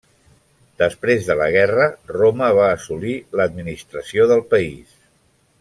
[0.81, 5.01] Després de la guerra, Roma va assolir l'administració del país.